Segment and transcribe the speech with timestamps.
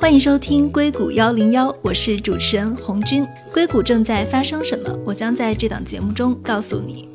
[0.00, 3.26] 欢迎收听硅谷幺零幺，我是主持人红军。
[3.52, 4.96] 硅谷正在发生什么？
[5.04, 7.08] 我将在这档节目中告诉你。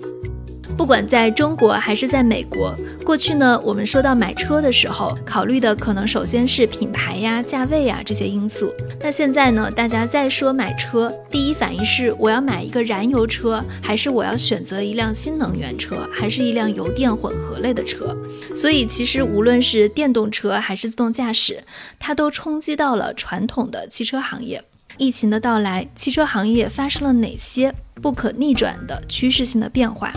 [0.75, 2.75] 不管在中国还是在美国，
[3.05, 8.73] 过去呢，我们说到买车的时候，考虑的可能首先是品牌呀、价位呀这些因素。
[8.99, 18.17] 那现在呢，大家在说买车，第一反应是我要买一个燃油车，还是我要选择一辆新能源车，还是一辆油电混合类的车？
[18.55, 21.63] 所以其实无论是电动车还是自动驾驶，
[21.99, 24.63] 它都冲击到了传统的汽车行业。
[24.97, 30.13] 疫情的到来，汽车行业发生了哪些不可逆转的趋势性的变化？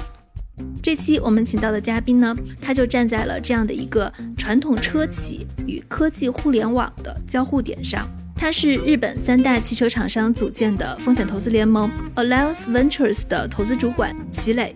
[0.83, 8.09] 这期我们请到的嘉宾呢，他就站在了这样的一个传统车企与科技互联网的交互点上。
[8.35, 14.75] 他是日本三大汽车厂商组建的风险投资联盟 Alliance Ventures 的投资主管齐磊。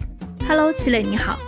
[0.49, 1.39] Hello，齐磊，你好。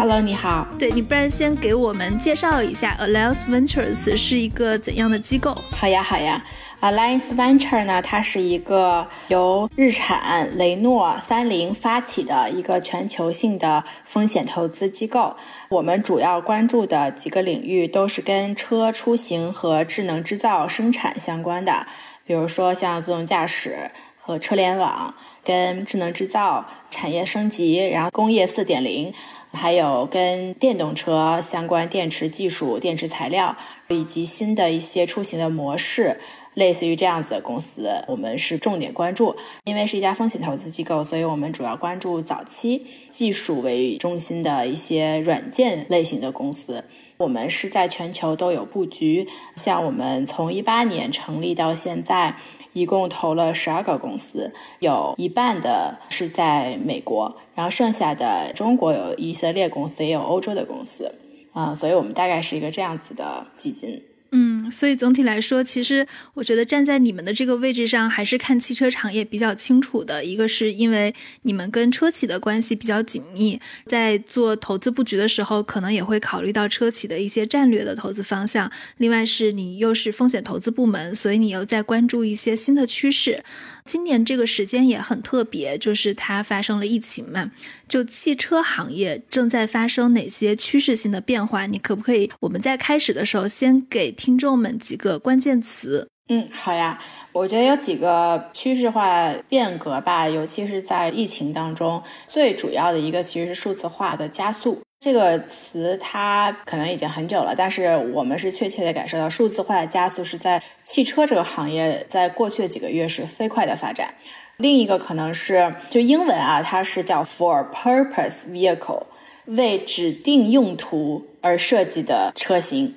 [0.00, 0.66] Hello，你好。
[0.78, 5.54] 对你，不然先给我们介绍一下 Alliance Ventures 是一个怎样的机构？
[5.72, 6.42] 好呀，好呀。
[6.80, 15.36] Alliance Venture 呢，它是一个由日产、雷诺、三菱发起的一个全球性的风险投资机构。
[15.68, 21.84] 我们主要关注的几个领域都是跟车出行和智能制造生产相关的，
[22.24, 29.12] 比如说像自动驾驶和车联网，跟智能制造、产业升级，然后工业四点零。
[29.52, 33.56] 还有跟电动车相关电池技术、电池材料，
[33.88, 36.20] 以及新的一些出行的模式，
[36.54, 39.34] 类似于这样子的公司，我们是重点关注。
[39.64, 46.84] 因为是一家风险投资机构，所以我们主要关注早期技术为中心的一些软件类型的公司。
[47.16, 52.36] 我们是在全球都有布局，像我们从一八年成立到现在。
[52.72, 61.14] 一共投了十二个公司，有一半的是在美国，然后剩下的中国有以色列公司，也有欧洲的公司，
[61.52, 64.02] 啊，所以我们大概是一个这样子的基金。
[64.32, 70.24] 嗯，所以总体来说，其实我觉得站在你们的这个位置上，还是看汽车产业比较清楚的。
[70.24, 78.70] 一个是因为你们跟车企的关系比较紧密，在做投资布局的时候，可能也会考虑到车企的一些战略的投资方向。
[78.98, 83.44] 另外是你又是风险投资部门，所以你又在关注一些新的趋势。
[83.84, 87.50] 今年这个时间也很特别，就是它发生了疫情嘛，
[87.88, 91.66] 就汽车行业正在发生哪些趋势性的变化？
[91.66, 96.10] 你可不可以我们在开始的时候先给听众们几个关键词？
[96.28, 96.98] 嗯，好呀，
[97.32, 104.82] 我觉得有几个趋势化变革吧，尤其是在疫情当中，最主要的一个其实是数字化的加速。
[105.00, 114.12] 这个词它可能已经很久了，但是我们是确切的感受到数字化的加速是在汽车这个行业在过去的几个月是飞快的发展。
[114.58, 119.04] 另一个可能是就英文啊，它是叫 for purpose vehicle，
[119.46, 122.94] 为指定用途而设计的车型，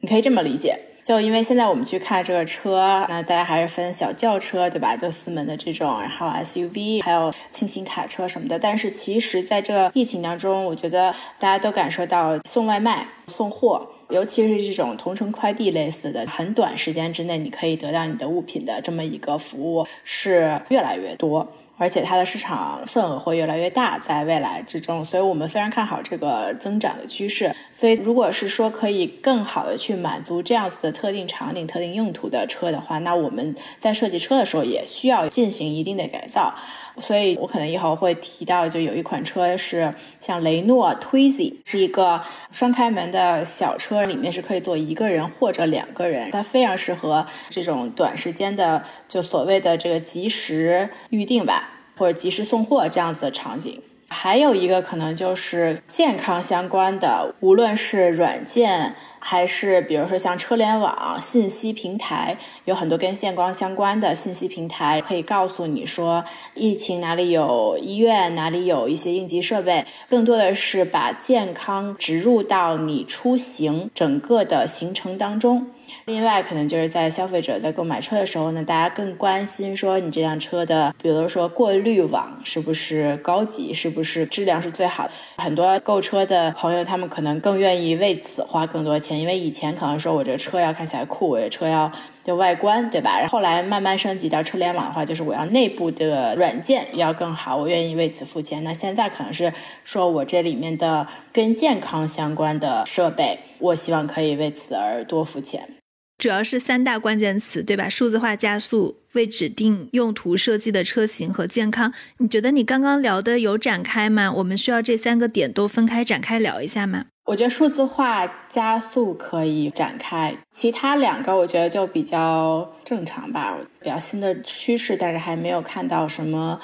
[0.00, 0.78] 你可以这么理解。
[1.02, 4.94] 就因为现在我们去看这个车，那大家还是分小轿车，对吧？
[4.94, 8.58] 就四门的这种，然后 SUV，还有轻型卡车什么的。
[8.58, 21.50] 但是其实，在这个疫情当中，我觉得大家都感受到送外卖、送货，尤其是这种同城快递类似的，很短时间之内你可以得到你的物品的这么一个服务，是越来越多。
[21.80, 27.56] 而且它的市场份额会越来越大，在未来之中，所以我们非常看好这个增长的趋势。
[27.72, 36.54] 所以，如果是说可以更好的去满足这样子的特定场景、特定用途的车的话，那我们在设计车的时候也需要进行一定的改造。
[36.98, 42.20] 所以我可能以后会提到，就有一款车是像雷诺 Twizy，是一个
[42.50, 53.82] 双开门的小车，里面是可以坐一个人或者两个人，它非常适合这种短时间的，就所谓的这个即时预定吧，或者即时送货这样子的场景。
[54.12, 58.94] 还有一个可能就是健康相关的，无论是软件。
[59.22, 75.66] 还是比如说像车联网信息平台，有很多跟健康相关的信息平台，可以告诉你说疫情哪里有医院，哪里有一些应急设备，更多的是把健康植入到你出行整个的行程当中。
[76.06, 85.10] 另外，可能就是在消费者在购买车的时候呢，大家更关心说你这辆车的，比如说过滤网是不是高级，是不是质量是最好的。
[85.38, 91.90] 很多购车的朋友，他们可能更愿意为此花更多钱，因为以前可能说我这车要看起来酷，我这车要
[92.22, 93.18] 就外观，对吧？
[93.18, 98.62] 然后来慢慢升级到车联网的话，就是我要内部的软件要更好，我愿意为此付钱。
[98.62, 99.52] 那现在可能是
[99.84, 105.79] 说我这里面的跟健康相关的设备，我希望可以为此而多付钱。
[106.20, 107.88] 主要是三大关键词，对吧？
[107.88, 111.94] 数字化加速、为指定用途设计的车型和健康。
[112.18, 114.30] 你觉得你刚刚聊的有展开吗？
[114.30, 117.06] 我们需要这三个点都分开展开聊一下吗？
[117.24, 126.60] 我觉得数字化加速可以展开，其他两个我觉得就比较正常吧，比较新的趋势，但是还没有看到什么。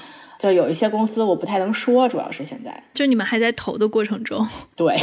[0.46, 4.46] 就有一些公司我不太能说，主要是现在就你们还在投的过程中。
[4.76, 4.94] 对，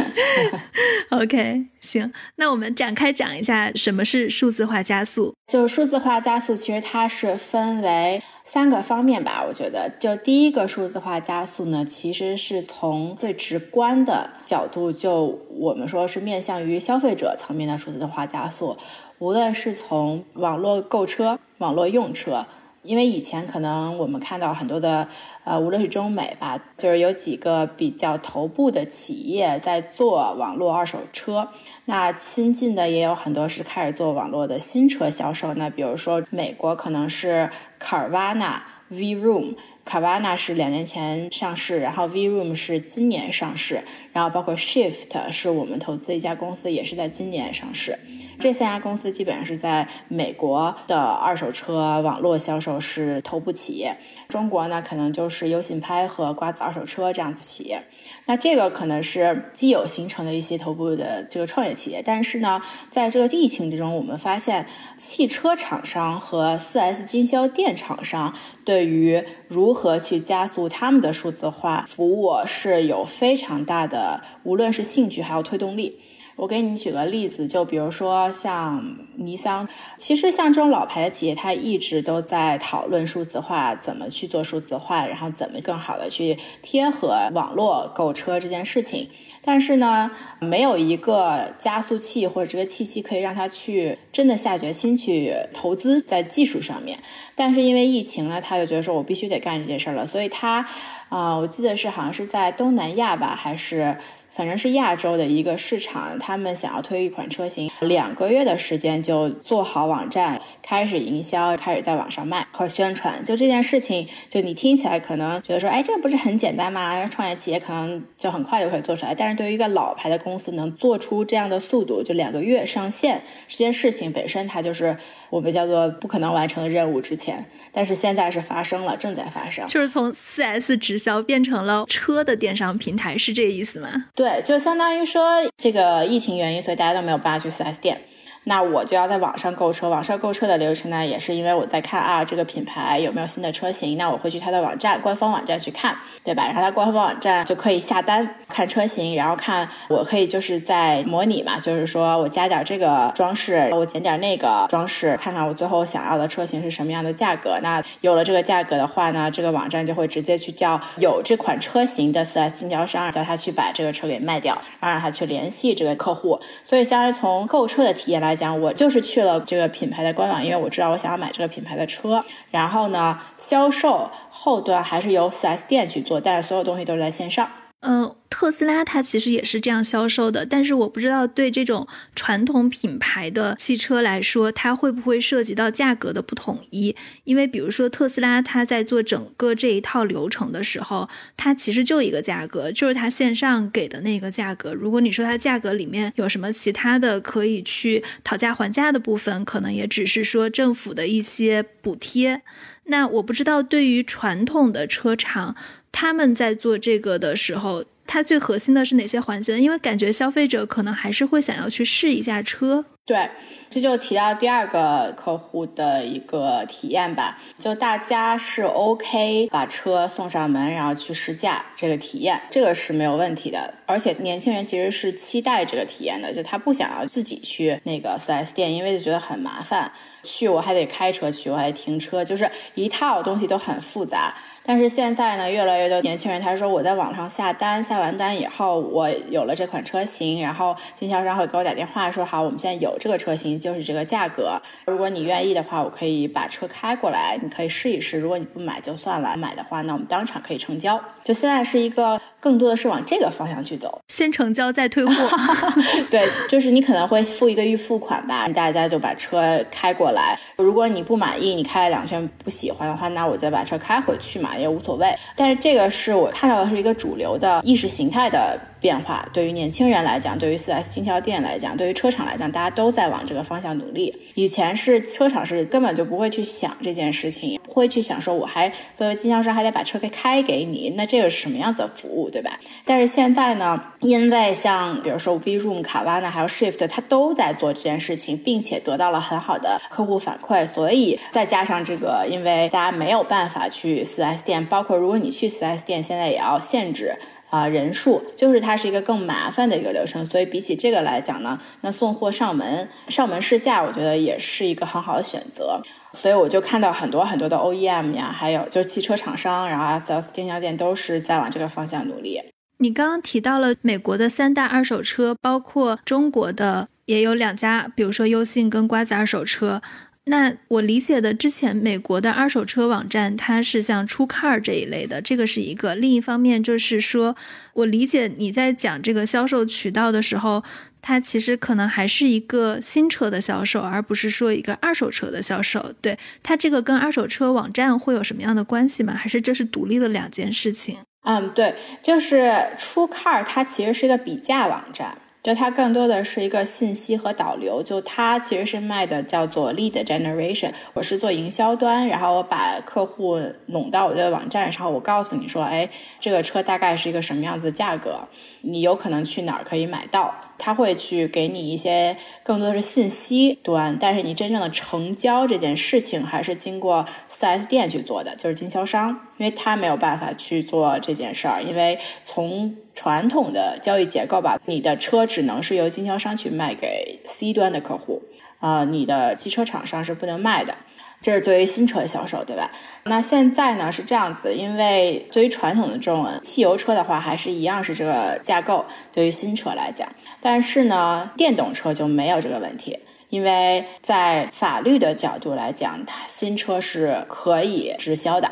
[1.08, 5.34] OK，行，那我们展开讲一下什么是数字化加速。
[5.46, 9.42] 就数字化加速，其实它是分为三个方面吧。
[9.48, 18.76] 我觉得，就第一个数字化加速呢，其实是从最直观的角度，就我们说是面向于消费者层面的数字化加速，
[19.18, 22.44] 无论是从网络购车、网络用车。
[22.82, 25.06] 因为以前可能我们看到很多的，
[25.44, 31.48] 呃，无论是中美吧，就是有几个比较头部的企业在做网络二手车。
[31.84, 35.54] 那新进的也有很多是开始做网络的新车销售。
[35.54, 37.50] 那比如说美国可能是
[37.80, 39.54] Carvana、VRoom。
[39.84, 43.82] Carvana 是两年前上市，然后 VRoom 是今年上市，
[44.12, 47.98] 然后包括 Shift 是我们投资一家公司，也是在今年上市。
[48.42, 53.96] 这三家公司基本上是在美国的二手车网络销售是头部企业，
[54.28, 57.84] 中国呢可能就是优信拍和瓜子二手车这样子企业。
[58.26, 62.60] 那这个可能是既有形成的一些头部的这个创业企业，但是呢，
[62.90, 64.66] 在这个疫情之中，我们发现
[64.96, 68.34] 汽车厂商和 4S 经销店厂商
[68.64, 76.01] 对于如何去加速他们的数字化服务是有非常大的，无论是兴趣还有推动力。
[76.36, 79.68] 我给你举个例子，就比如说像尼桑，
[79.98, 89.08] 其实像这种老牌的企业，它一直都在讨论数字化，怎么去做数字化，然后怎么更好的去贴合网络购车这件事情。
[89.44, 96.98] 但是呢，没有一个加速器或者这个契机可以让他去真的下决心去投资在技术上面。
[97.34, 100.66] 但是因为疫情呢，他就觉得说我必须得干这件事了，所以他，
[101.08, 103.96] 啊，我记得是好像是在东南亚吧，还是。
[104.34, 113.22] 反正是亚洲的一个市场，他们想要推一款车型，两个月的时间就做好网站，开始营销，开始在网上卖和宣传。
[113.24, 117.04] 就这件事情，就你听起来可能觉得说，哎，这不是很简单吗？
[117.06, 119.14] 创业企业可能就很快就可以做出来。
[119.14, 124.96] 但是对于一个老牌的公司，能做出这样的速度，就两个月上线，这件事情本身它就是
[125.28, 127.44] 我们叫做不可能完成的任务之前。
[127.70, 134.06] 但是现在是发生了，正在发生，就是从四 S 直销变成了车的电商平台，是这个意思吗？
[134.14, 138.00] 对，对就相当于说这个疫情原因，所以大家都没有办法去四 S 店。
[138.44, 146.46] 那我就要在网上购车，网上购车的流程呢，也是因为我在看啊，这个品牌有没有新的车型，那我会去它的网站，官方网站去看，对吧？
[146.46, 157.60] 然后它官方网站就可以下单看车型，然后看我可以就是在模拟嘛，就是说我加点这个装饰，我减点那个装饰，看看我最后想要的车型是什么样的价格。
[157.62, 166.40] 那有了这个价格的话呢，这个网站就会直接去叫有这款车型的 4S 经销商，叫他去把这个车给卖掉，然后让他去联系这个客户。
[166.64, 168.31] 所以，相当于从购车的体验来。
[168.32, 172.24] 来讲，我就是去了这个品牌的官网，因为我知道我想要买这个品牌的车。
[172.50, 177.46] 然后呢，销售后端还是由 4S 店去做，但是所有东西都是在线上。
[177.82, 178.16] 嗯。
[178.32, 181.86] 特斯拉它其实也是这样销售的，但是我不知道对这种
[182.16, 186.96] 传统品牌的汽车来说，它会不会涉及到价格的不统一？
[187.24, 194.72] 因为比如说特斯拉，它在做整个这一套流程的时候，它其实就一个价格，就是它线上给的那个价格。
[194.72, 202.40] 如果你说它价格里面有什么其他的可以去讨价还价的部分，可能也只是说政府的一些补贴。
[202.86, 205.54] 那我不知道对于传统的车厂，
[205.92, 207.84] 他们在做这个的时候。
[208.04, 209.58] 它最核心的是哪些环节？
[209.58, 212.84] 因为感觉消费者可能还是会想要去试一下车。
[213.06, 213.30] 对，
[213.70, 223.72] 这就提到第二个客户的一个体验吧，就大家是 OK 把车送上门，然后去试驾这个体验，这个是没有问题的。
[223.86, 229.90] 而且年轻人其实是期待这个体验的，就他不想要自己去那个 4S 店，因为就觉得很麻烦，
[230.22, 234.36] 去我还得开车去，我还得停车，就是一套东西都很复杂。
[234.64, 244.60] 但是现在呢，越来越多年轻人他说我在网上下单，下完单以后我有了这款车型，然后经销商会给我打电话说好，我们现在有这个车型，就是这个价格。
[244.86, 248.18] 如果你愿意的话，我可以把车开过来，你可以试一试。
[248.18, 251.02] 如果你不买就算了，买的话那我们当场可以成交。
[251.24, 255.14] 就现在是一个更多的是往这个方向去走，先成交再退货。
[256.10, 260.36] 对，就是你可能会付一个预付款吧，大家就把车开过来。
[260.56, 264.58] 如果你不满意，你开了两圈不喜欢的话，那我再把车开回去嘛。
[264.58, 269.26] 也无所谓，但是这个是我看到的是一个主流的意识形态的变化。
[269.32, 274.14] 对于年轻人来讲，对于四 S 经销店来讲，对于车厂来讲，大家都在往这个方向努力。
[274.34, 277.58] 以前是车厂是根本就不会去想这件事情。
[277.62, 282.58] 不会去想说，我还作为经销商还得把车给开给你，那这个是什么样子的服务，对吧？
[282.84, 297.16] 但是现在呢，因为像比如说 V Room、卡瓦纳还有 Shift，它都在做这件事情，并且得到了很好的客户反馈，所以再加上这个，因为大家没有办法去 4S 店，包括如果你去 4S 店，现在也要限制。
[297.52, 305.82] 啊，人数就是它是一个更麻烦的一个流程，所以比起这个来讲呢，那送货上门上门试驾，我觉得也是一个很好的选择。
[306.14, 312.40] 所以我就看到很多很多的 OEM 呀，还有就是汽车厂商，然后 4S 经销店都是在往这个方向努力。
[312.78, 319.82] 你刚刚提到了美国的三大二手车，包括中国的也有两家，比如说优信跟瓜子二手车。
[320.26, 325.96] 那我理解的，之前美国的二手车网站，它是像出 car 这一类的，这个是一个。
[325.96, 327.34] 另一方面就是说，
[327.74, 330.62] 我理解你在讲这个销售渠道的时候，
[331.00, 335.92] 它其实可能还是一个新车的销售，而不是说一个二手车的销售。
[336.00, 339.14] 对它这个跟二手车网站会有什么样的关系吗？
[339.14, 340.98] 还是这是独立的两件事情？
[341.24, 345.18] 嗯，对，就是出 car，它其实是一个比价网站。
[345.42, 350.70] 就它更多的是一个信息和导流，就它其实是卖的叫做 lead generation。
[350.94, 358.20] 我是做营销端，然后我把客户拢到我的网站上，我告诉你说，哎，这个车大概是一个什么样子的价格，
[358.60, 360.32] 你有可能去哪儿可以买到。
[360.64, 378.22] 他会去给你一些更多的是信息端，但是你真正的成交这件事情还是经过 4S 店去做的，就是经销商，因为他没有办法去做这件事儿，因为从传统的交易结构吧，你的车只能是由经销商去卖给 C 端的客户，
[378.60, 380.76] 啊，你的汽车厂商是不能卖的。
[381.22, 382.68] 这是作为新车销售，对吧？
[383.04, 388.84] 那现在呢是这样子，因为对于传统的这种汽油车的话，还是一样是这个架构。
[389.12, 390.08] 对于新车来讲，
[390.40, 392.98] 但是呢，电动车就没有这个问题，
[393.28, 398.50] 因为在法律的角度来讲，它新车是可以直销的，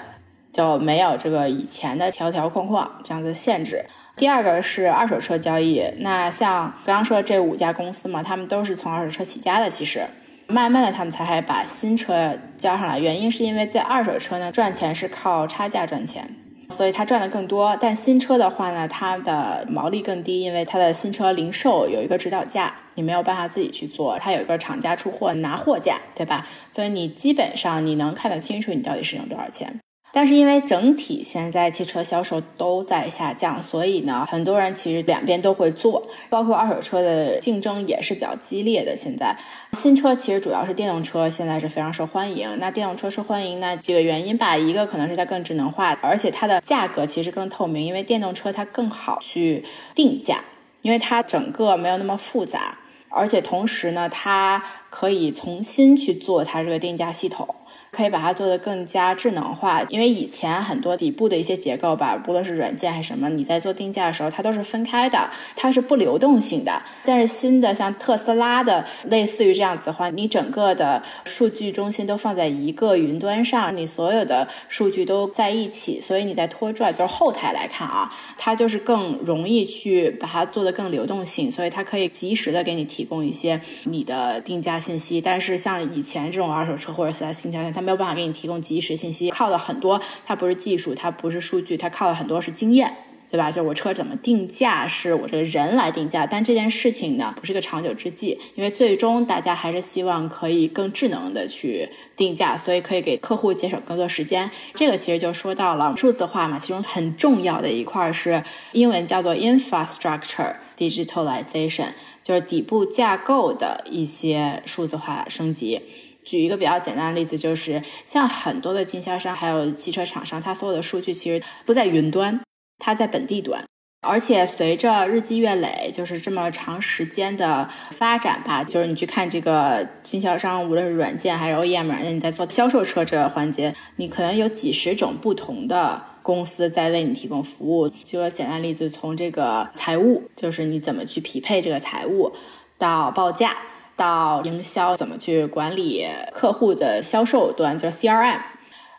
[0.53, 3.85] 就没有这个以前的条条框框这样子限制。
[4.17, 10.07] 第二个是二手车交易，那像刚刚说的这五家公司嘛，他们都是从二手车起家的，其实。
[10.51, 12.99] 慢慢的，他们才还把新车交上来。
[12.99, 16.29] 原因是因为在二手车呢，赚钱是靠差价赚钱，
[16.71, 17.77] 所以他赚的更多。
[17.81, 26.47] 但新车的话呢，它的毛利更低，因为它的新车零售有一个指导价，你没有办法自己去做，它有一个厂家出货拿货价，对吧？
[26.71, 29.79] 所以你基本上你能看得清楚你到底是挣多少钱。
[30.13, 38.97] 但是因为整体现在汽车销售都在下降，所以呢，很多人其实两边都会做，包括二手车的竞争也是比较激烈的。
[38.97, 39.37] 现在
[39.75, 42.59] 新车其实主要是电动车，现在是非常受欢迎。
[42.59, 49.65] 那电动车受欢迎，那几个原因吧，一个可能是它更智能化，而且它的价格其实更透明，因为电动车它更好去
[49.95, 50.41] 定价，
[50.83, 57.55] 因为它整个没有那么复杂，而且同时呢，它可以重新去做它这个定价系统。
[57.91, 66.83] 可以把它做得更加智能化，因为以前很多底部的一些结构吧，不论是软件还是什么，你在做定价的时候，它都是分开的，它是不流动性的。
[67.05, 85.21] 但是新的像特斯拉的，类似于这样子的话，你整个的数据中心都放在一个云端上，你所有的数据都在一起，所以你在拖拽，就是后台来看啊，它就是更容易去把它做得更流动性，所以它可以及时的给你提供一些你的定价信息。
[85.21, 92.95] 但是像以前这种二手车或者四 S 经销商，没有办法给你提供及时信息，靠的很多，它不是技术，它不是数据，它靠的很多是经验，
[93.31, 93.51] 对吧？
[93.51, 104.51] 就是我车怎么定价，是我这个人来定价，但这件事情呢，不是一个长久之计，因为最终大家还是希望可以更智能的去定价，所以可以给客户节省更多时间。
[104.75, 111.91] 这个其实就说到了数字化嘛，其中很重要的一块是英文叫做 infrastructure digitalization，
[112.25, 115.81] 就是底部架构的一些数字化升级。
[116.25, 122.41] 举一个比较简单的例子，就是像很多的经销商还有汽车厂商，它所有的数据其实不在云端，
[122.79, 123.65] 它在本地端。
[124.03, 137.91] 而且随着日积月累，就是这么长时间的发展吧，就是你去看这个经销商，无论是软件还是 OEM，软件你在做销售车这个环节，你可能有几十种不同的公司在为你提供服务。
[137.91, 142.33] 举个简单例子，从这个财务，就是你怎么去匹配这个财务，
[142.79, 143.55] 到报价。
[144.01, 148.41] 到营销怎么去管理客户的销售端，就是 CRM，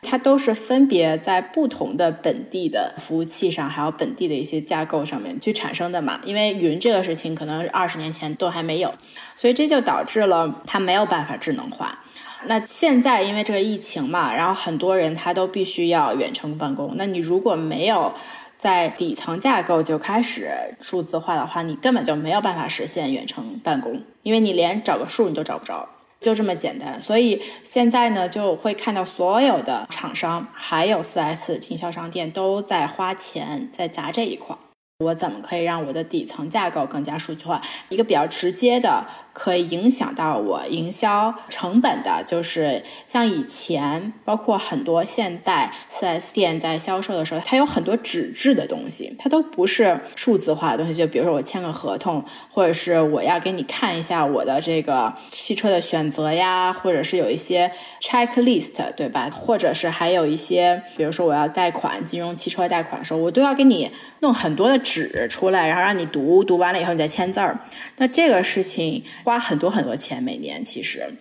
[0.03, 6.19] 它都是分别在不同的本地的服务器上，还有本地的一些架构上面去产生的嘛。
[6.23, 8.93] 因为云这个事情可能二十年前都还没有，
[9.35, 11.97] 所以这就导致了它没有办法智能化。
[12.45, 18.13] 那现在因为这个疫情嘛，然后很多人他都必须要远程办公，那你如果没有。
[18.61, 25.89] 在底层架构就开始数字化的话，你根本就没有办法实现远程办公，因为你连找个数你都找不着。
[26.19, 27.01] 就这么简单。
[27.01, 34.55] 所以现在呢，就会看到所有的厂商还有 4S 经销商店都在花钱在砸这一块。
[34.99, 37.59] 我怎么可以让我的底层架构更加数据化？
[37.89, 39.03] 一个比较直接的。
[39.33, 50.93] 可以影响到我营销成本的，就是像以前，包括很多现在四 S 店在销售的时候，它有很多纸质的东西，它都不是数字化的东西。
[50.93, 57.71] 就比如说我签个合同，或者是我要给你看一下我的这个汽车的选择呀，或者是有一些
[58.01, 59.29] checklist，对吧？
[59.31, 67.57] 或者是还有一些，比如说我要贷款，金融汽车贷款的时候，我都要给你弄很多的纸出来，然后让你读，读完了以后你再签字儿。
[67.95, 69.03] 那这个事情。
[69.23, 71.13] 花很多很多钱每年，其实，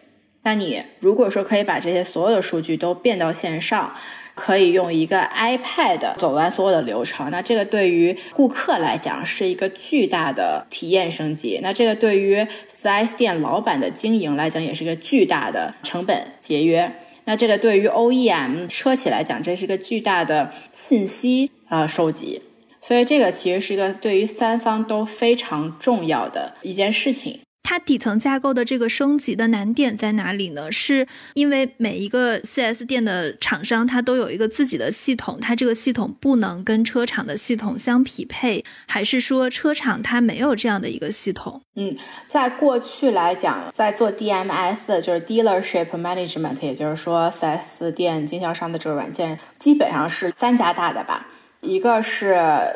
[0.43, 3.95] 那你如果说可以把这些所有的数据都变到线上，
[4.35, 11.61] 可以用一个 iPad 走完所有的流程，那这个对于顾客来讲是一个巨大的体验升级。
[11.63, 16.91] 那这个对于 4S 店老板的经营来讲，也是一个巨大的成本节约。
[17.27, 22.41] 那这个对于 OEM 车企来讲，这是一个巨大的信息啊收集。
[22.81, 27.41] 所以这个其实是一个对于三方都非常重要的一件事情。
[27.71, 30.73] 它底层架构的这个升级的难点在哪里呢？
[30.73, 41.63] 是因为每一个 4S 店的厂商，它都有一个自己的系统，它这个系统不能跟车厂的系统相匹配，还是说车厂它没有这样的一个系统？
[41.77, 41.97] 嗯，
[42.27, 51.29] 在过去来讲，在做 DMS，就是 Dealership Management，也就是说 4S 店经销商的这个软件，基本上是三家大的吧，
[51.61, 52.35] 一个是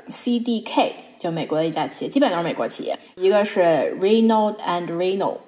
[0.08, 0.92] CDK。
[1.24, 2.98] 就美国的一家企业，基本都是美国企业。
[3.14, 5.38] 一个是 Renault and Renault，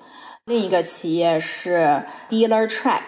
[0.46, 3.02] 另一个企业是 Dealer Track，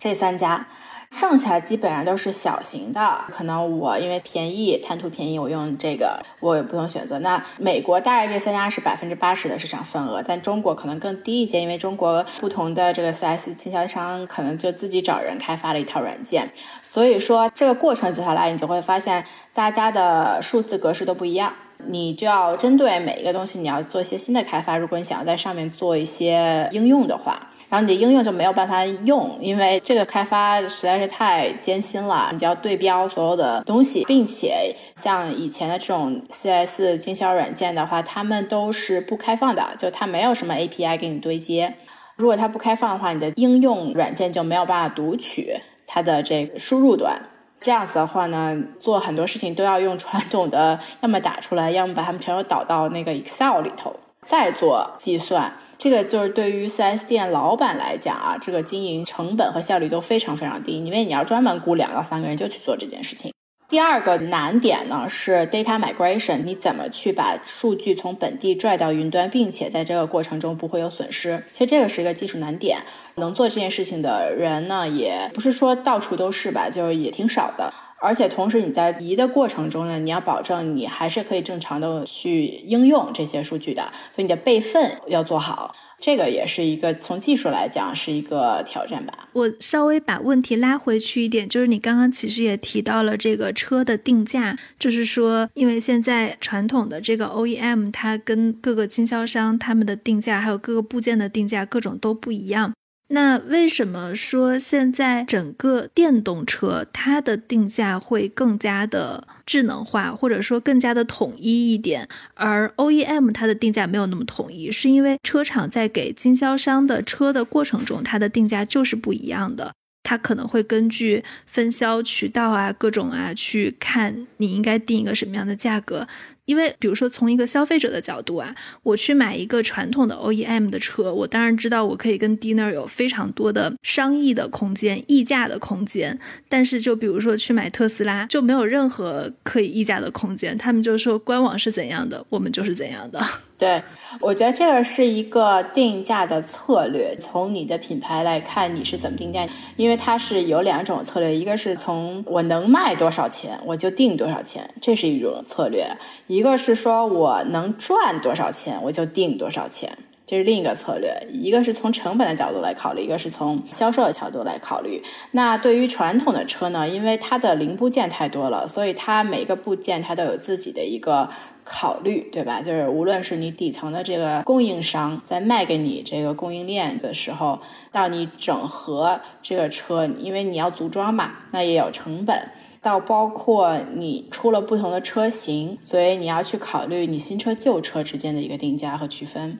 [0.00, 0.66] 这三家，
[1.12, 3.20] 剩下基本上都是小型的。
[3.30, 7.20] 可能我因为便宜，贪图便宜，我用这个，我有不同选择。
[7.20, 16.50] 那美国大概这三家是百分之八十的市场份额，但中国可能更低一些，因为中国不同的这个 4S 经销商可能就自己找人开发了一套软件，
[16.82, 21.54] 所以说这个过程走下来，你就会发现大家的数字格式都不一样。
[21.86, 24.76] 你就要针对每一个东西，你要做一些新的开发。
[24.76, 32.30] 如果你想要在上面做一些应用的话，然后你的应用就没有办法用，因为这个开发实在是太艰辛了。
[32.32, 41.74] 你就要对标所有的东西，并且像以前的这种 CS 经销软件的话，他们都是不开放的，就它没有什么 API 给你对接。
[42.16, 45.54] 如果它不开放的话，你的应用软件就没有办法读取
[45.86, 47.20] 它的这个输入端。
[47.60, 55.52] 这样子的话呢，做很多事情都要用传统的，要么打出来，要么把它们全都导到那个 Excel 里头，再做计算。
[55.76, 63.32] 这个就是对于 4S 店老板来讲啊，这个经营成本和效率都非常非常低，因为你要专门雇两到三个人就去做这件事情。
[63.70, 71.44] 第二个难点呢是 data migration，你怎么去把数据从本地拽到云端，并且在这个过程中不会有损失？
[71.52, 72.78] 其实这个是一个技术难点，
[73.16, 77.70] 能做这件事情的人呢，也不是说到处都是吧，就也挺少的。
[78.00, 83.82] 而且同时你在移的过程中呢，你要保证你还是可以正常的去应用这些数据的，
[84.14, 85.74] 所以你的备份要做好。
[86.00, 89.28] 这个也是一个从技术来讲是一个挑战吧。
[89.32, 102.72] 我稍微把问题拉回去一点，就是你刚刚其实也提到了这个车的定价，就是说，因为现在传统的这个 OEM 它跟各个经销商他们的定价，还有各个部件的定价，各种都不一样。
[103.10, 119.72] 那为什么说现在整个电动车它的定价会更加的智能化，或者说更加的统一一点，而 OEM 它的定价没有那么统一，是因为车厂在给经销商的车的过程中，它的定价就是不一样的。
[120.02, 126.06] 它可能会根据分销渠道啊、各种啊去看你应该定一个什么样的价格，
[126.48, 143.20] 因为比如说从一个消费者的角度啊，我去买一个传统的 OEM 的车，我当然知道我可以跟 Dinner 有非常多的商议的空间、议价的空间，但是就比如说去买特斯拉，就没有任何可以议价的空间，他们就说官网是怎样的，我们就是怎样的。
[143.58, 143.82] 对，
[144.20, 147.16] 我觉得这个是一个定价的策略。
[147.20, 149.48] 从你的品牌来看，你是怎么定价？
[149.74, 155.96] 因为它是有两种策略，一个是从我能卖多少钱，我就定多少钱，这是一种策略；
[156.28, 161.26] 一个是说我能赚多少钱，我就定多少钱，这是另一个策略。
[161.32, 165.02] 一个是从成本的角度来考虑，一个是从销售的角度来考虑。
[165.32, 171.28] 那对于传统的车呢，因为它的零部件太多了，所以它每个部件它都有自己的一个。
[171.68, 172.62] 考虑对吧？
[172.62, 177.60] 就是无论是你底层的这个供应商在卖给你这个供应链的时候，
[177.92, 182.50] 到你整合这个车，因为你要组装嘛，那也有成本。
[182.80, 189.58] 到包括你出了不同的车型，所以你要去考虑你新车旧车之间的一个定价和区分。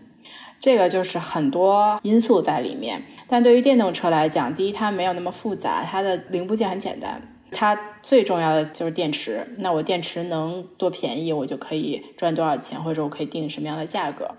[0.61, 3.03] 这个就是很多因素在里面。
[3.27, 7.21] 但对于电动车来讲，第一它没有那么复杂，它的零部件很简单，
[7.53, 9.55] 它最重要的就是电池。
[9.59, 14.35] 那我电池能多便宜，我就可以赚多少钱，或者我可以定什么样的价格。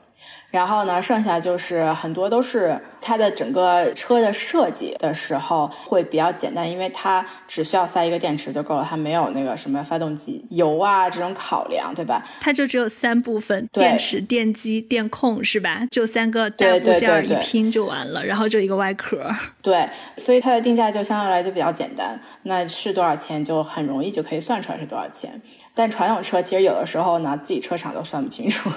[0.52, 12.24] 然后呢，剩下就是很多都是它的整个车的设计的时候会比较简单，因为它只需要塞一个电池就够了，它没有那个什么发动机油啊这种考量，对吧？
[12.42, 15.86] 它就只有三部分：电池、电机、电控，是吧？
[15.92, 19.32] 就三个大部件一拼就完了，然后就一个外壳。
[19.62, 25.40] 对，所以它的定价就相对来就比较简单，那是多少钱就很容易就可以算出来是多少钱。
[25.76, 28.70] 但传统车其实有的时候呢，自己车厂都算不清楚。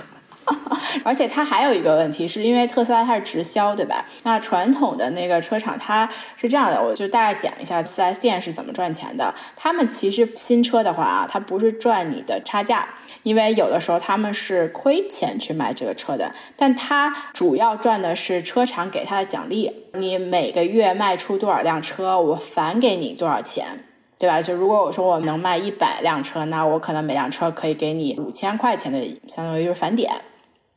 [1.04, 4.04] 而且它还有一个问题，是因为特斯拉它是直销，对吧？
[4.24, 9.34] 那传统的那个车厂它是这样的，我就大概讲一下四 S 店是怎么赚钱的。
[9.56, 12.88] 他们其实新车的话啊，它不是赚你的差价，
[13.22, 19.72] 因为有的时候他们是亏钱去卖这个车的，但它主要赚的是车厂给他的奖励。
[19.94, 23.84] 你每个月卖出多少辆车，我返给你多少钱，
[24.18, 24.42] 对吧？
[24.42, 30.10] 就如果我说我能卖一百辆车，那我可能每辆车可以给你五千块钱的，相当于就是返点。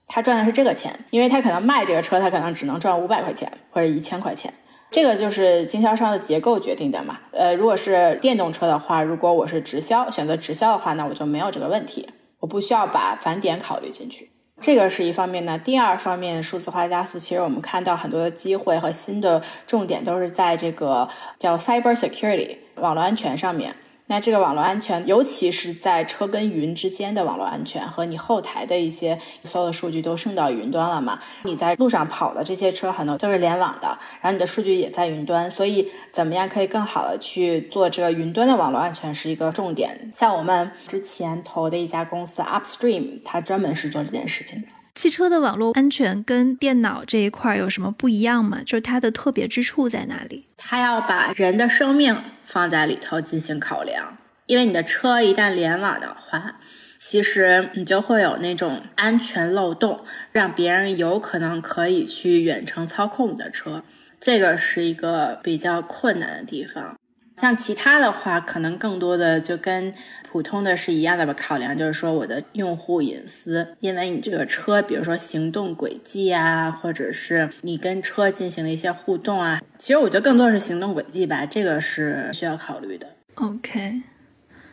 [0.08, 4.54] 他赚的是这个钱，因为他可能卖这个车，他可能只能赚五百块钱或者一千块钱，
[4.92, 7.20] 这个就是经销商的结构决定的嘛。
[7.32, 15.58] 呃，如果是电动车的话，如果我是直销，选择直销的话，那我就没有这个问题，我不需要把返点考虑进去，这个是一方面呢。
[15.58, 23.76] 第二方面，数字化加速，其实我们看到很多的机会和新的重点都是在这个叫 cyber security 网络安全上面。
[24.08, 31.18] 那这个网络安全，尤其是在车跟云之间的网络安全，和你后台的一些所有的数据都升到云端了嘛？
[31.44, 33.88] 你在路上跑的这些车很多都是联网的，
[34.22, 40.12] 然后你的数据也在云端，所以怎么样可以更好的去做这个云端的网络安全是一个重点。
[40.14, 44.68] 像我们之前投的一家公司 Upstream，它专门是做这件事情的。
[44.94, 48.60] 汽车的网络安全跟电脑这一块有什么不一样吗？
[48.66, 50.46] 就是它的特别之处在哪里？
[50.56, 56.60] 它要把人的生命放在里头进行考量，因为你的车一旦联网的话，
[56.98, 63.84] 其实你就会有那种安全漏洞，让别人有可能可以去远程操控你的车，
[64.22, 66.98] 这个是一个比较困难的地方。
[67.38, 69.94] 像其他的话，可能更多的就跟
[70.32, 71.34] 普通的是一样的吧。
[71.34, 83.08] 考量就是说我的用户隐私，因为你这个车，比如说行动轨迹啊，或者是你跟车进行的一些互动啊，其实我觉得更多的是行动轨迹吧，这个是需要考虑的。
[83.36, 84.02] OK。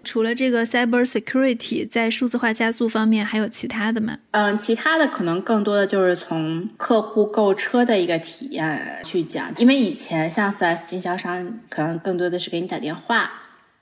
[0.05, 4.19] 除了这个 cyber security，在数字化加速方面还有其他的吗？
[4.33, 13.31] 嗯，其他的可能更多的就是从客户购车的一个体验去讲，因为以前像四 S 经销商可能更多的是给你打电话。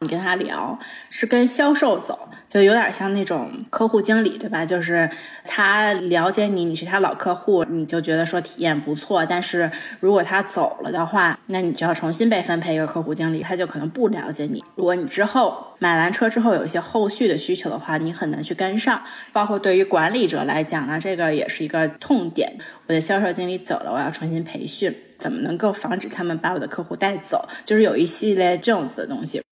[0.02, 0.78] 你跟他聊
[1.10, 4.64] 是跟销售走，就有点像那种客户经理，对吧？
[4.64, 5.10] 就是
[5.44, 9.26] 他了解你，你是他老客户，你就觉得说体验不错。
[9.26, 14.64] 但是如果他走了的话，那你就要重新被分配一个客户经理，他就可能不了解你。
[14.74, 19.02] 如果你之后买完车之后有一些后续的需求的话，你很难去跟上。
[19.34, 22.50] 包括对于管理者来讲呢，这个也是一个痛点。
[22.86, 27.46] 我的销售经理走了，我要重新培训，怎么能够防止他们把我的客户带走？
[27.66, 29.42] 就是有一系列这样子的东西。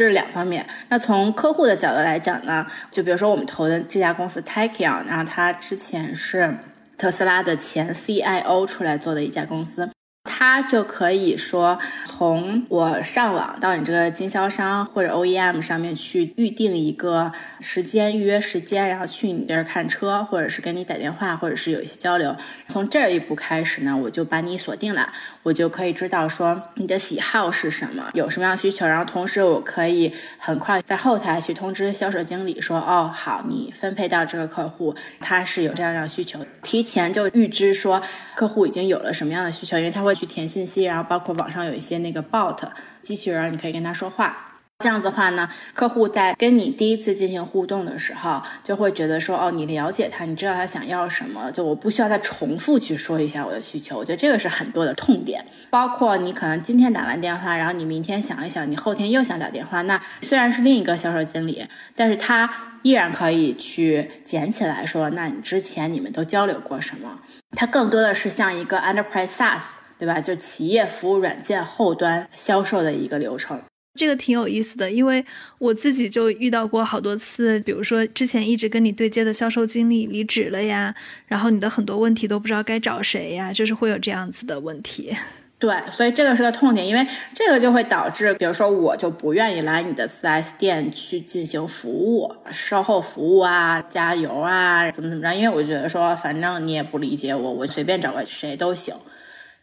[0.00, 0.66] 这是两方面。
[0.88, 6.56] 那从客户的角度来讲呢，就比如说我们投的这家公司 Taycan，然后它之前是
[6.96, 9.90] 特斯拉的前 CIO 出来做的一家公司。
[10.24, 22.36] 他就可以说，从我上网到你这个经销商或者 OEM 上面去预定一个时间，预约时间，然后去你这儿看车，或者是给你打电话，或者是有一些交流。
[22.68, 25.10] 从这一步开始呢，我就把你锁定了，
[25.42, 38.02] 我就可以知道说你的喜好是什么，有什么样需求，然后同时我可以很快在后台去通知销售经理说，哦，好，你分配到这个客户，他是有这样样需求，提前就预知说
[38.34, 40.09] 客户已经有了什么样的需求，因为他会。
[40.14, 42.58] 去填信息，然后包括网上有一些那个 bot
[43.02, 44.46] 机器人，你可以跟他说话。
[44.82, 53.98] 这样子的话呢，客户在跟你第一次进行互动的时候，就会觉得说，哦，你了解他，你知道他想要什么，就我不需要再重复去说一下我的需求。
[53.98, 55.44] 我觉得这个是很多的痛点。
[55.68, 67.18] 包括你可能今天打完电话，然后你明天想一想，你后天又想打电话，那虽然是另一个销售经理，但是他依然可以去捡起来说，那你之前你们都交流过什么？
[67.54, 69.60] 它更多的是像一个 enterprise SaaS。
[70.00, 70.18] 对吧？
[70.18, 73.60] 就企业服务软件后端销售的一个流程，
[73.94, 75.22] 这个挺有意思的，因为
[75.58, 80.94] 我自己就遇到过好多次，比如说之前一直跟你对接的销售经理离职了呀，
[81.26, 85.14] 然后你的很多问题都不知道该找谁呀，就是会有这样子的问题。
[85.60, 98.94] 对，所以这个是个痛点，因为这个就会导致，比如说我就不愿意来你的 4S 店去进行服务、售后服务啊、加油啊，怎么怎么着，因为我觉得说，反正你也不理解我，我随便找个谁都行。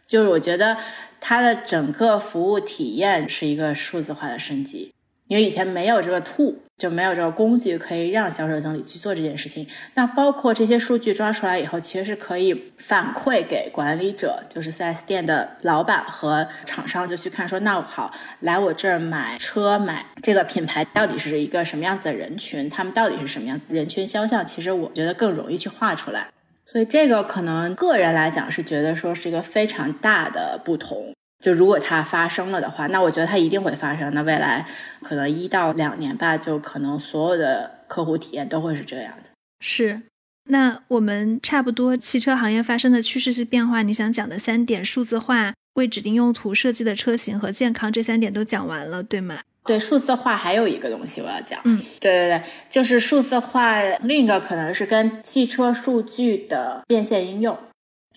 [0.08, 0.78] 就是我觉得
[1.20, 4.94] 它的整个服务体验是一个数字化的升级。
[5.28, 9.68] 因为以前没有这个 tool，就没有这个工具可以让销售经理去做这件事情。
[9.96, 26.30] 那包括这些数据抓出来以后，其实是可以反馈给管理者，就是 4S 店的老板和厂商，就去看说，那好，来我这儿买车买这个品牌到底是一个什么样子的人群，他们到底是什么样子人群肖像，其实我觉得更容易去画出来。
[26.70, 31.14] 所以这个可能个人来讲是觉得说是一个非常大的不同。
[31.42, 34.14] 就如果它发生了的话，那我觉得它一定会发生。
[34.14, 34.66] 那未来
[35.02, 39.30] 可能一到两年吧，就可能所有的客户体验都会是这样的。
[39.62, 40.02] 是，
[40.50, 49.40] 那我们差不多汽车行业发生的趋势性变化，你想讲的三点：数字化、为指定用途设计的车型和健康，这三点都讲完了，对吗？
[49.68, 51.60] 对，数字化还有一个东西我要讲。
[51.66, 57.56] 嗯，对对对，就是数字化，另一个可能是跟汽车数据的变现应用。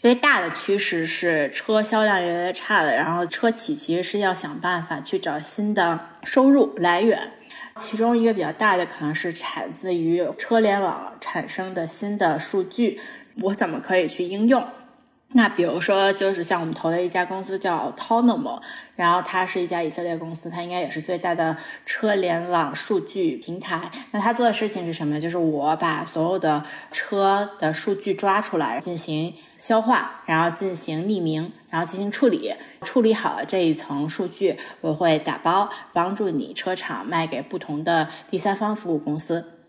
[0.02, 7.32] 因为大的趋势是车销量越来越差了，然后车企其实是要想办法去找新的收入来源，
[7.76, 12.98] 其中一个比较大的可能是产自于车联网产生的新的数据，
[13.42, 14.66] 我怎么可以去应用？
[15.32, 18.60] 那比如说，就是像我们投的一家公司叫 Autonomo，
[18.96, 23.88] 然后它是一家以色列公司，它应该也是最大的车联网数据平台。
[24.10, 25.20] 那它做的事情是什么？
[25.20, 32.52] 就是我把所有的车的数据抓出来进行消化，然后进行匿名，然后进行处理。
[32.82, 39.59] 处理好了这一层数据，我会打包，帮助你车厂卖给不同的第三方服务公司。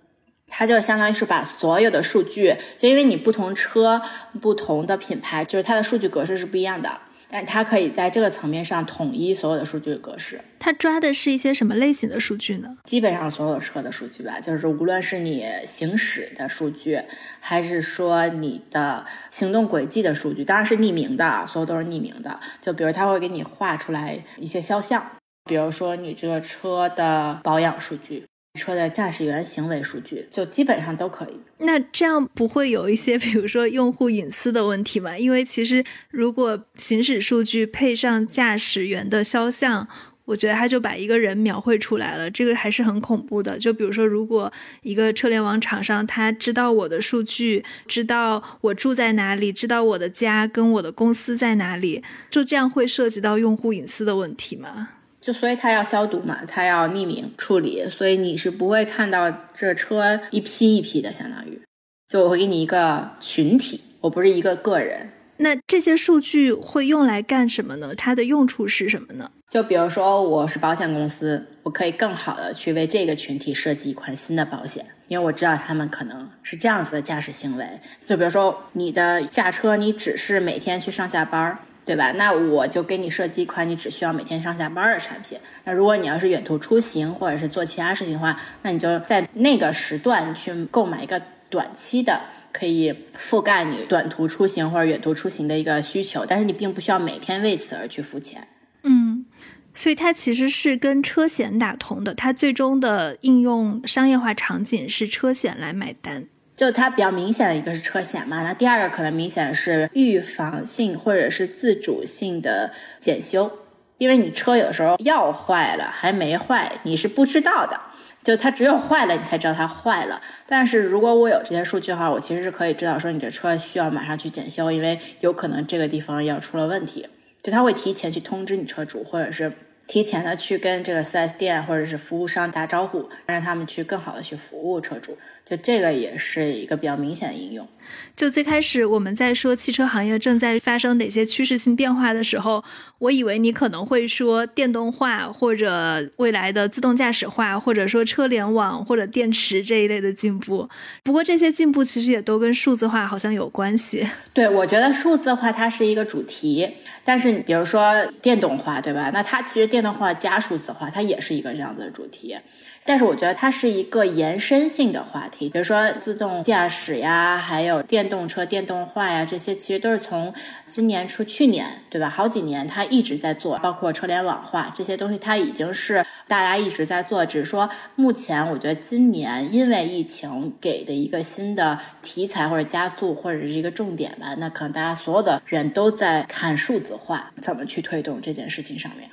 [0.52, 4.02] 它就相当于是把所有的数据，就因为你不同车、
[4.40, 10.42] 不同的品牌，就是它的数据格式是不一样的，但是它可以在这个层面上统一所有的数据格式。
[10.60, 12.78] 它抓的是一些什么类型的数据呢？
[12.84, 17.02] 基本上所有车的数据吧，就是无论是你行驶的数据，
[17.40, 22.40] 还是说你的行动轨迹的数据，当然是匿名的，所有都是匿名的。
[22.62, 25.04] 就比如它会给你画出来一些肖像，
[25.46, 28.26] 比如说你这个车的保养数据。
[28.60, 31.40] 车的驾驶员行为数据就基本上都可以。
[31.60, 35.18] 那这样不会有一些，比如说用户隐私的问题吗？
[35.18, 39.88] 因为其实如果行驶数据配上驾驶员的肖像，
[40.26, 43.58] 我觉得他就把一个人描绘出来了，这个还是很恐怖的。
[43.58, 54.90] 就比如说，如果一个车联网厂商他知道我的数据，知道我住在哪里，知道我的家跟我的公司在哪里，就这样会涉及到用户隐私的问题吗？
[55.22, 61.62] 就所以它要消毒嘛，它要匿名处理，所以你是不会看到这车一批一批的，相当于，
[62.10, 65.12] 就我会给你一个群体，我不是一个个人。
[65.38, 67.96] 那这些数据会用来干什么呢？
[67.96, 69.32] 它的用处是什么呢？
[69.50, 77.68] 就比如说我是保险公司，我可以更好的去为这个群体设计一款新的保险，因为我知道他们可能是这样子的驾驶行为。
[78.06, 81.58] 就比如说你的驾车，你只是每天去上下班儿。
[81.92, 82.10] 对吧？
[82.14, 85.38] 那我就给你设计一款你只需要每天上下班的产品。
[85.66, 92.22] 那如果你要是远途出行或者是做其他事情的话，那你就在那个时段去购买一个短期的，
[92.54, 96.26] 可以覆盖你短途出行或者远途出行的一个需求。
[96.26, 98.48] 但是你并不需要每天为此而去付钱。
[98.84, 99.26] 嗯，
[99.74, 106.24] 所以它其实是跟车险打通的，它最终的应用商业化场景是车险来买单。
[106.62, 112.70] 就它比较明显的一个是车险嘛，那第二个可能明显是预防性或者是自主性的
[113.00, 113.52] 检修，
[113.98, 117.82] 因为你车有时候要坏了还没坏，你是不知道的，
[118.24, 120.22] 就它只有坏了你才知道它坏了。
[120.46, 127.08] 但是如果我有这些数据的话，我其实是可以知道说你这车需要马上去检修，因为有可能这个地方要出了问题，
[127.42, 129.52] 就他会提前去通知你车主，或者是。
[129.92, 137.68] 提前的去跟这个 4S 店或者是服务商打招呼，让他们去更好的去服务车主，就这个也是一个比较明显的应用。
[138.16, 142.64] 就最开始我们在说汽车行业正在发生哪些趋势性变化的时候，
[143.00, 150.70] 我以为你可能会说电动化或者未来的自动驾驶化，或者说车联网或者电池这一类的进步。
[151.04, 154.08] 不过这些进步其实也都跟数字化好像有关系。
[154.34, 156.70] 对，我觉得数字化它是一个主题，
[157.04, 159.10] 但是你比如说电动化，对吧？
[159.12, 162.38] 那它其实电的话加数字化，它也是一个这样子的主题。
[162.84, 170.34] 但是我觉得它是一个延伸性的话题，比如说自动驾驶呀，还有电动车电动化呀，这些其实都是从
[170.68, 172.10] 今年出去年，对吧？
[172.10, 189.08] 好几年它一直在做，包括车联网化这些东西，它已经是大家一直在做，只是说目前我觉得今年因为疫情给的一个新的题材或者加速或者是一个重点吧，那可能大家所有的人都在看数字化怎么去推动这件事情上面。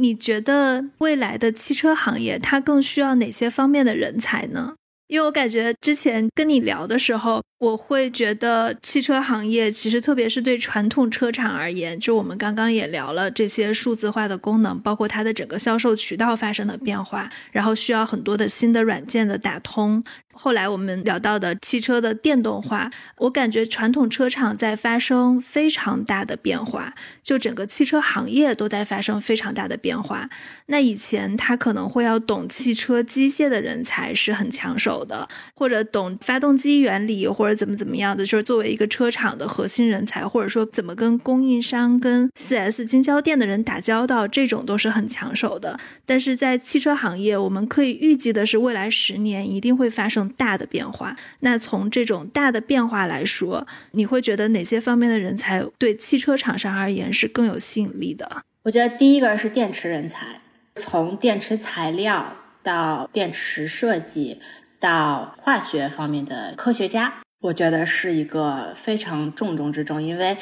[0.00, 4.74] 你觉得未来的汽车行业它更需要哪些方面的人才呢？
[5.08, 20.04] 因为我感觉之前跟你聊的时候，我会觉得汽车行业其实特别是对传统车厂而言，就我们刚刚也聊了这些数字化的功能，包括它的整个销售渠道发生的变化，然后需要很多的新的软件的打通。
[20.32, 30.30] 后来我们聊到的汽车的电动化，我感觉传统车厂在发生非常大的变化，就整个汽车行业都在发生非常大的变化。
[30.66, 45.78] 那以前他可能会要懂汽车机械的人才是很抢手的，或者懂发动机原理或者怎么怎么样的，就是作为一个车厂的核心人才，或者说怎么跟供应商、跟 4S 经销店的人打交道，这种都是很抢手的。
[46.06, 50.19] 但是在汽车行业，我们可以预计的是，未来十年一定会发生。
[50.30, 58.42] 大的变化，那从这种大的变化来说，你会觉得哪些方面的人才对汽车厂商而言是更有吸引力的？
[58.62, 60.40] 我觉得第一个是电池人才，
[60.74, 64.40] 从电池材料到电池设计
[64.78, 70.36] 到化学方面的科学家，我觉得是一个非常重中之重，因为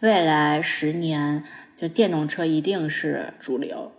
[0.00, 1.42] 未来十年
[1.74, 3.92] 就电动车一定是主流，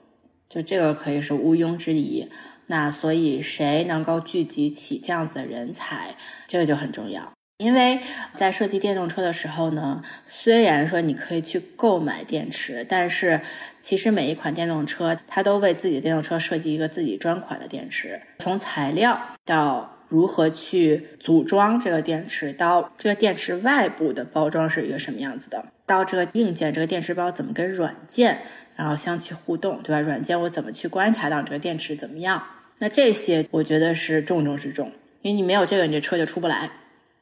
[0.47, 2.29] 就这个可以是毋庸置疑。
[2.67, 6.15] 那所以，谁能够聚集起这样子的人才，
[6.47, 7.31] 这个就很重要。
[7.57, 8.01] 因为
[8.35, 13.39] 在设计电动车的时候呢，虽然说你可以去购买电池，但是
[13.79, 18.21] 其实每一款电动车它都为自己的电动车设计一个自己专款的电池。
[18.39, 28.41] 从材料到如何去组装这个电池，到这个电池外部的包装是一个什么样子的，到这个硬件这个电池包怎么跟软件
[28.75, 30.01] 然后相去互动，对吧？
[30.01, 32.43] 软件我怎么去观察到这个电池怎么样？
[32.79, 36.69] 那这些我觉得是重中之重，因为你没有这个，你这车就出不来，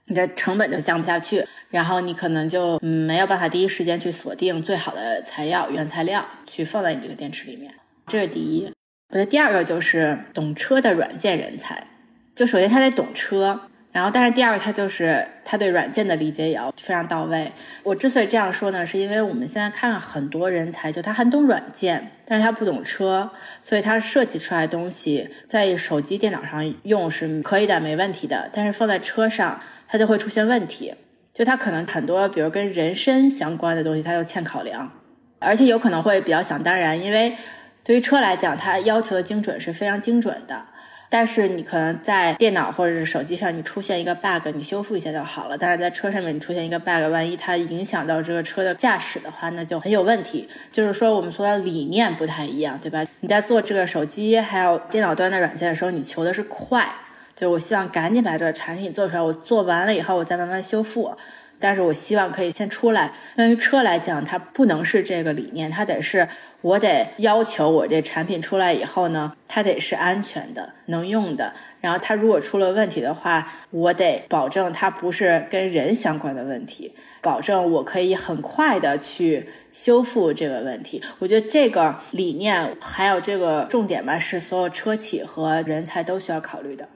[0.05, 7.73] 你的成本就降不下去，然后你可能就没有办法第一时间去锁定最好的材料、原材料去放在你这个电池里面，
[8.07, 8.71] 这是第一。
[9.09, 11.87] 我觉得第二个就是懂车的软件人才，
[12.33, 13.61] 就首先他得懂车。
[13.93, 17.51] 然后，但是第二个，他就是他对软件的理解也要非常到位。
[17.83, 23.29] 我之所以这样说呢，是因为我们现在看很多人才，就他很懂软件，但是他不懂车，
[23.61, 28.49] 所以他设计出来的东西在手机、电脑上用是可以的，没问题的。
[28.51, 30.95] 但是放在车上，它就会出现问题。
[31.31, 34.91] 就他可能很多，比如跟人身相关的东西，他就欠考量，
[35.37, 37.35] 而且有可能会比较想当然，因为
[37.83, 40.65] 对于车来讲，它要求的精准是非常精准的。
[41.13, 45.55] 但是你可能在电脑或者是手机上，你出现一个 bug，你修复一下就好了。
[45.55, 50.49] 但是在车上面你出现一个 bug，万一它影响到这个车的驾驶的话，那就很有问题。
[50.71, 53.05] 就是说我们说的理念不太一样，对吧？
[53.19, 56.91] 你在做这个手机还有电脑端的软件的时候，你求的是快，
[57.35, 61.15] 就是我希望赶紧把这个产品做出来，我做完了以后我再慢慢修复。
[61.63, 63.13] 但是我希望可以先出来。
[63.37, 66.27] 对于车来讲，它不能是这个理念，它得是
[66.59, 71.53] 我得要求我这产品出来以后呢，它得是安全的、能用的。
[71.79, 81.01] 然后它如果出了问题的话，我得保证它不是跟人相关的问题，保证我可以很快的去修复这个问题。
[81.19, 86.89] 我觉得这个理念还有这个重点吧，是所有车企和人才都需要考虑的。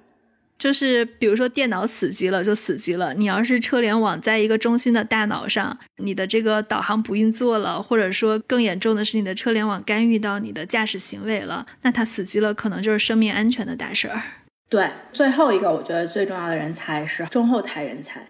[0.57, 14.21] 就是比如说电脑死机了就死机了，你要是车联网在一个中心的大脑上，你的这个导航不运作了，或者说更严重的是你的车联网干预到你的驾驶行为了，那它死机了可能就是生命安全的大事儿。
[14.69, 18.27] 对，最后一个我觉得最重要的人才是中后台人才。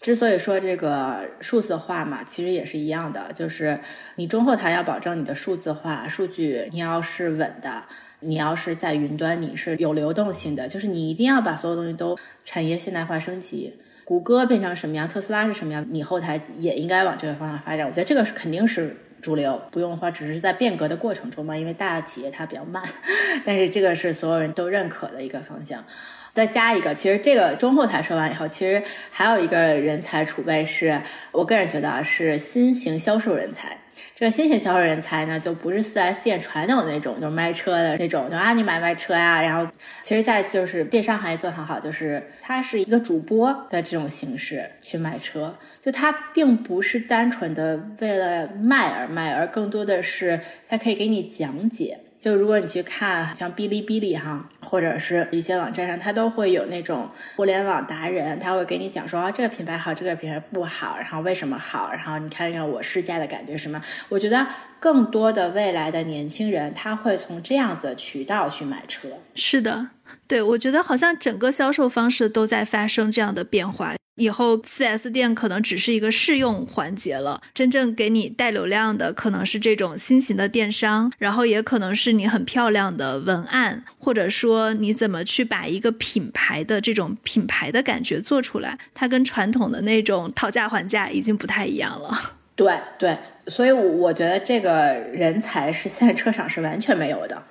[0.00, 3.78] 之所以说这个数字化嘛，其实也是一样的，就是
[4.14, 7.84] 你中后台要保证你的数字化数据，你要是稳的，
[8.20, 13.74] 你要是在云端，你是有流动性的，就是你一定要把所有东西都产业现代化升级。
[14.02, 17.86] 谷歌变成什么样，特斯拉是什么样，你后台也应该往这个方向发展。
[17.86, 22.82] 我觉得这个是肯定是主流，不用的话，只是在变革的过程中嘛，因为大的企业它比较慢，
[23.44, 25.84] 但是这个是所有人都认可的一个方向。
[26.32, 31.00] 再加一个，其实这个中后台说完以后，其实还有一个人才储备，是
[31.32, 33.76] 我个人觉得啊，是新型销售人才。
[34.14, 39.42] 这个新型销售人才呢，就不是四 S 店传统的那种，就是卖车的那种，就啊你买卖车呀。
[39.42, 39.70] 然后，
[40.02, 51.98] 其实，在就是电商行业做很好，就是它是一个主播的这种形式去卖车，就它并不是单纯的为了卖而卖，而更多的是它可以给你讲解。
[52.20, 63.80] 就如果你去看像哔哩哔哩哈，或者是一些网站上，它都会有那种互联网达人，他会给你讲说啊这个品牌好，这个品牌不好，然后为什么好，然后你看看我试驾的感觉什么。
[64.10, 64.46] 我觉得
[64.78, 69.08] 更多的未来的年轻人，他会从这样子的渠道去买车。
[69.34, 69.88] 是的，
[70.26, 73.94] 对我觉得好像整个销售方式都在发生这样的变化。
[74.20, 92.34] 以后 4S 店可能只是一个试用环节了，真正给你带流量的可能是这种新型的电商，然后也可能是你很漂亮的文案，或者说你怎么去把一个品牌的这种品牌的感觉做出来，它跟传统的那种讨价还价已经不太一样了。
[92.54, 93.16] 对对，
[93.46, 97.42] 所以我觉得这个人才是现在车厂是完全没有的，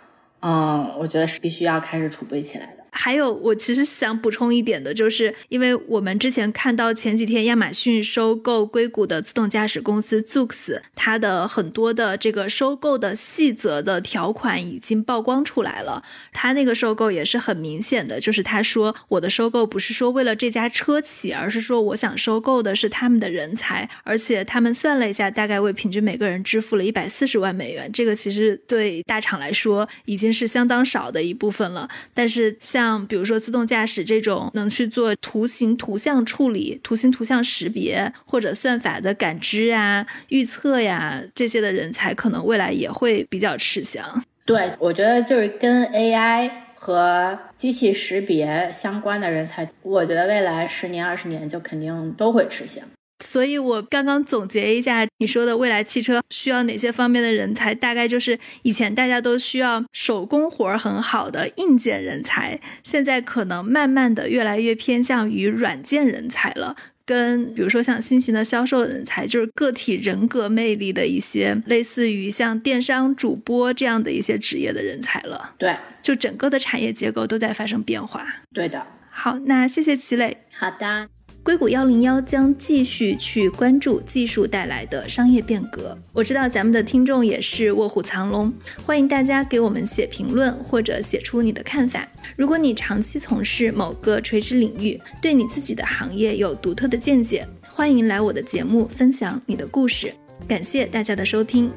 [0.41, 2.76] 嗯，我觉得是必须要开始储备起来。
[2.92, 16.04] 还有，我其实想补充一点的，就是因为我们之前看到前几天亚马逊收购硅谷的自动驾驶公司 Zoox，它的很多的这个收购的细则的条款已经曝光出来了。
[16.34, 27.92] 它那个收购也是很明显的，就是他说我的收购不是说为了这家车企，而是说我想收购的是他们的人才，而且他们算了一下，大概为平均每个人支付了一百四十万美元。
[27.92, 44.23] 这个其实对大厂来说已经是相当少的一部分了，但是像像比如说自动驾驶这种能去做图形图像处理、图形图像识别或者算法的感知啊、预测呀这些的人才，可能未来也会比较吃香。
[44.45, 52.84] 对，我觉得就是跟 AI 和机器识别相关的人才，我觉得未来十年、二十年就肯定都会吃香。
[53.24, 75.53] 所以，我刚刚总结一下你说的未来汽车需要哪些方面的人才，大概就是以前大家都需要手工活儿很好的硬件人才，现在可能慢慢的越来越偏向于软件人才了，跟比如说像新型的销售人才，就是个体人格魅力的一些，类似于像电商主播这样的一些职业的人才了。
[75.57, 78.26] 对，就整个的产业结构都在发生变化。
[78.53, 78.88] 对的。
[79.11, 80.38] 好，那谢谢齐磊。
[80.57, 81.18] 好的。
[81.50, 85.97] 硅谷幺零幺将继续去关注技术带来的商业变革。
[86.14, 88.54] 我知道咱们的听众也是卧虎藏龙，
[88.86, 92.08] 欢迎大家给我们写评论或者写出你的看法。
[92.36, 100.14] 如果你长期从事某个垂直领域，对你自己的行业有独特的见解，欢迎来我的节目分享你的故事。
[100.47, 101.72] 感谢大家的收听。